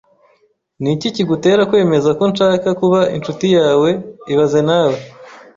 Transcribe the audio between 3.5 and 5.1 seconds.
yawe ibaze nawe